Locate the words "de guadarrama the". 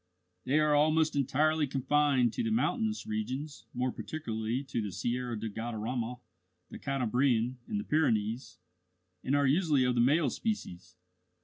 5.39-6.79